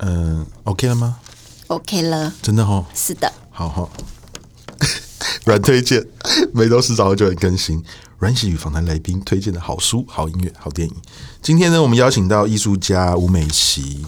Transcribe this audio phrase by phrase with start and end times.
[0.00, 1.16] 嗯，OK 了吗
[1.66, 2.86] ？OK 了，真的哦。
[2.94, 3.90] 是的，好好。
[5.44, 6.06] 软推荐，
[6.52, 7.82] 每周四早上就会更新。
[8.18, 10.94] 阮玺与访谈来宾推荐的好书、好音乐、好电影。
[11.40, 14.04] 今天呢，我们邀请到艺术家吴美琪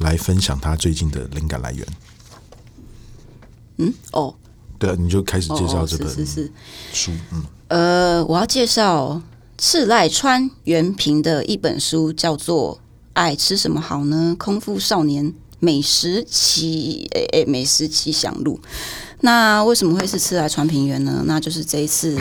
[0.00, 1.86] 来分享她最近的灵感来源。
[3.78, 4.34] 嗯，哦，
[4.78, 6.52] 对啊，你就开始介绍这本是是是
[6.92, 7.12] 书。
[7.32, 9.22] 嗯，呃，我要介绍
[9.56, 12.76] 赤濑川原平的一本书，叫做
[13.14, 14.36] 《爱吃什么好呢？
[14.38, 18.60] 空腹少年美食奇诶诶美食奇想录》。
[19.22, 21.22] 那为什么会是赤濑川平原呢？
[21.24, 22.18] 那就是这一次，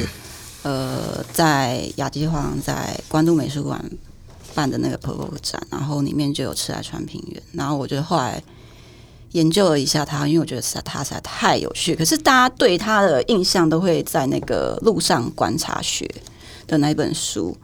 [0.67, 3.81] 呃，在亚际画廊在关渡美术馆
[4.53, 7.41] 办的那个 POGO 展，然后里面就有赤濑川平原。
[7.53, 8.43] 然后我就后来
[9.31, 11.95] 研究了一下他，因为我觉得实在他实在太有趣。
[11.95, 16.05] 可是大家对他的印象都会在那个路上观察学
[16.67, 17.55] 的那一本书，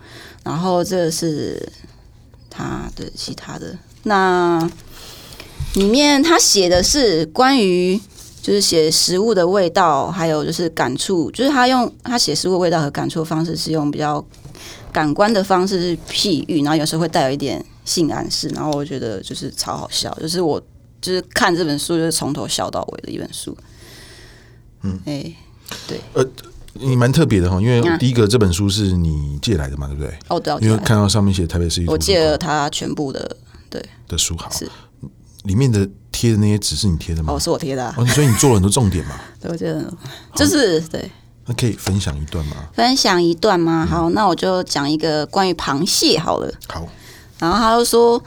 [0.41, 1.73] 然后这是
[2.49, 4.71] 他的其他的那
[5.73, 7.99] 里面他写的是关于。
[8.43, 14.23] 就是写食物的味道，还有就是感触，就是他用他写食物的味道和感触的方式是用比较
[14.91, 20.61] 感官的方式是譬喻，然后有时候会带有一点性暗示，然后我觉得就是超好笑，就是我
[21.01, 23.57] 就是看这本书就是从头笑到尾的一本书。
[24.81, 25.35] 嗯，哎、欸，
[25.87, 26.27] 对，呃，
[26.73, 30.13] 你蛮特别的哈，因为第一个这本书是你借来的嘛，对不对？
[30.27, 33.37] 哦，对，因为看到上面写台北市，我借了他全部的
[33.69, 33.81] 对。
[34.09, 34.69] 的书好是。
[35.43, 35.89] 里面的。
[36.23, 37.33] 贴的那些纸是你贴的吗？
[37.33, 37.93] 哦，是我贴的、啊。
[37.97, 39.19] 哦，所以你做了很多重点嘛？
[39.41, 39.93] 对，我觉得
[40.33, 41.11] 就是对。
[41.45, 42.55] 那可以分享一段吗？
[42.73, 43.85] 分享一段吗？
[43.85, 46.49] 好，嗯、那我就讲一个关于螃蟹好了。
[46.69, 46.87] 好。
[47.39, 48.23] 然后他就说，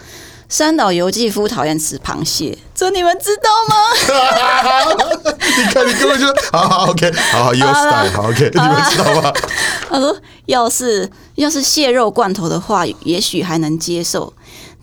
[0.46, 4.94] 三岛由纪夫讨厌吃螃蟹，这你们知道吗？
[5.56, 9.32] 你看，你根本就好好 OK，好好 Your style，好 OK，你们知道吗？
[9.88, 10.14] 他说，
[10.44, 14.34] 要是要是蟹肉罐头的话，也许还能接受。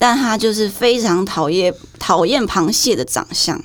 [0.04, 3.64] 但他就是非常讨厌讨厌螃蟹的长相，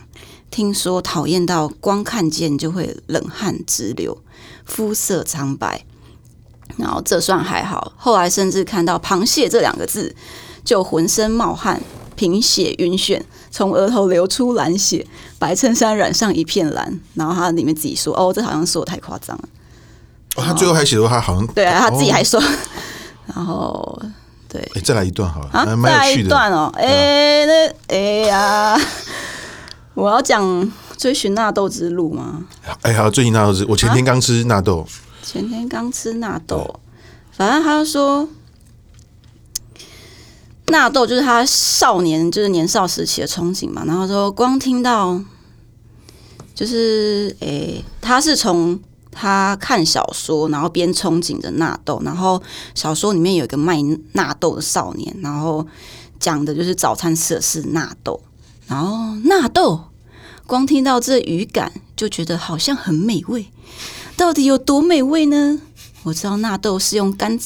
[0.52, 4.16] 听说讨厌到光看见就会冷汗直流，
[4.64, 5.84] 肤色苍白。
[6.76, 10.14] 然后这算还好，后来甚至看到“螃蟹”这两个字，
[10.62, 11.82] 就浑身冒汗、
[12.14, 13.20] 贫血晕眩，
[13.50, 15.04] 从额头流出蓝血，
[15.40, 17.00] 白衬衫染上一片蓝。
[17.14, 19.48] 然后他里面自己说：“哦，这好像是我太夸张了。”
[20.38, 22.46] 哦，他最后还写说他好像对啊，他自己还说，哦、
[23.34, 24.00] 然后。
[24.48, 26.30] 对，哎，再来一段好了，啊，蛮有趣的。
[26.30, 27.98] 再来一段哦，哎、欸，那哎
[28.28, 28.80] 呀，
[29.92, 32.46] 我要讲追寻纳豆之路吗？
[32.80, 34.86] 哎，好，追寻纳豆之路，我前天刚吃纳豆，
[35.22, 36.80] 前天刚吃纳豆，
[37.30, 38.26] 反正他就说，
[40.68, 43.84] 纳豆就是他少年，就是年少时期的憧憬嘛。
[43.86, 45.20] 然后说，光听到，
[46.54, 48.80] 就是哎，他是从。
[49.20, 52.40] 他看小说，然后边憧憬着纳豆，然后
[52.72, 55.66] 小说里面有一个卖纳豆的少年，然后
[56.20, 58.20] 讲的就是早餐吃的是纳豆，
[58.68, 59.80] 然后纳豆，
[60.46, 63.48] 光听到这语感就觉得好像很美味，
[64.16, 65.60] 到底有多美味呢？
[66.04, 67.36] 我知道纳豆是用干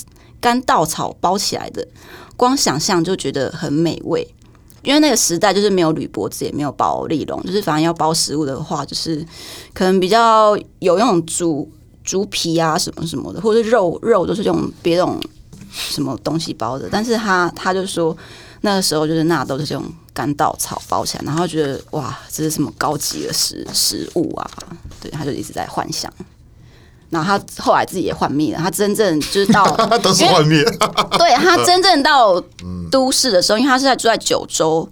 [0.43, 1.89] 干稻草包起来的，
[2.37, 4.35] 光想象就觉得很美味。
[4.83, 9.25] 因为那个时代就是没有铝箔纸，也没有包利龙，就是反正要包食物的话，就是
[9.73, 11.71] 可能比较有用猪
[12.03, 15.21] 猪皮啊什么什么的，或者是肉肉都是用别种
[15.71, 16.89] 什么东西包的。
[16.91, 18.17] 但是他他就说
[18.63, 24.51] 那个时候就是纳豆就是用干稻草包起来，然后觉得哇，这是什么高级的食食物啊？
[25.01, 26.13] 对，他就一直在幻想。
[27.13, 29.65] 然后他后来自己也幻灭了，他真正就是到
[30.03, 30.65] 都是幻灭。
[31.19, 32.43] 对，他真正到
[32.91, 34.89] 都市的时候，因为他是在住在九州，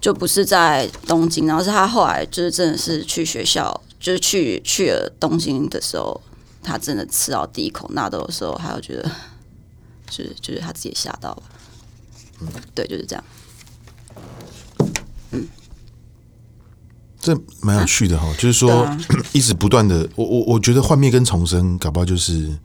[0.00, 1.46] 就不是在东京。
[1.46, 6.20] 然后是他后来就是真的是去学校，就是去去了东京的时候，
[6.64, 9.08] 他真的吃到第一口纳豆的时候，他就觉得，
[10.10, 11.42] 就是就是他自己吓到了。
[12.40, 13.24] 嗯，对，就是这样。
[17.26, 18.98] 这蛮有趣的哈，就是说、啊、
[19.34, 22.56] 一直不断的，我我我觉得幻灭跟重生，搞不好就是，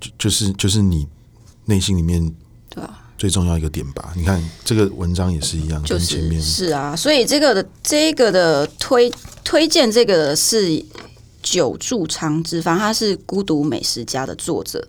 [0.00, 1.08] 就就是就是你
[1.64, 2.32] 内心里面
[2.68, 4.12] 对啊最重要一个点吧。
[4.14, 9.12] 你看这个文章也是一样，就是前面是啊，所以这个的这个的推
[9.42, 10.84] 推荐这个是
[11.42, 14.86] 久住昌之，反正他是孤独美食家的作者。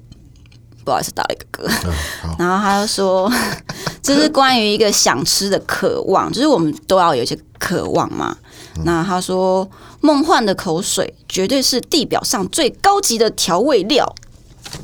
[0.84, 1.90] 不好意思，打了一个嗝。
[2.24, 3.28] 嗯、然后他就说，
[4.04, 7.36] 这是关于一个想吃的渴望，就是我们都要有一些
[7.66, 8.38] 渴望嘛。
[8.84, 9.68] 那他说，
[10.02, 14.06] 梦幻的口水绝对是地表上最高级的调味料。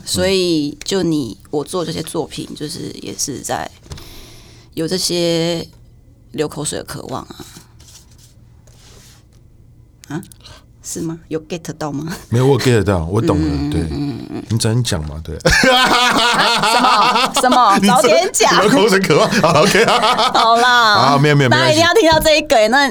[0.03, 3.69] 所以，就你我做这些作品，就是也是在
[4.73, 5.67] 有这些
[6.31, 7.45] 流口水的渴望啊。
[10.07, 10.23] 啊？
[10.83, 11.17] 是吗？
[11.27, 12.11] 有 get 到吗？
[12.29, 13.43] 没有，我 get 到，我懂了。
[13.47, 13.81] 嗯、对，
[14.49, 15.37] 你早点讲嘛，对。
[15.71, 17.79] 啊、什么？
[17.79, 17.85] 什么？
[17.87, 18.59] 早点讲。
[18.61, 19.29] 流口水渴望。
[19.41, 19.85] 好，OK。
[19.85, 20.93] 好啦。
[20.95, 22.67] 啊，没有没有，大家一定要听到这一个。
[22.69, 22.89] 那，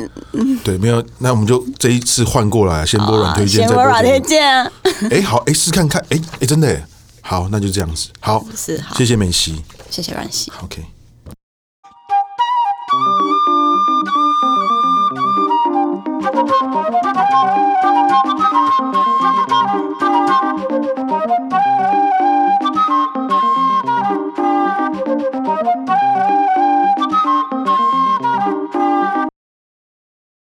[0.63, 4.45] 对，没有，那我们就这一次换过来，先播软推荐，再播软推荐。
[4.45, 4.71] 哎、
[5.11, 6.81] 欸，好，哎、欸，试看看，哎、欸，哎、欸，真的，
[7.23, 8.09] 好，那就这样子。
[8.21, 10.53] 好，是好，谢谢美西，谢谢阮西。
[10.63, 10.85] OK。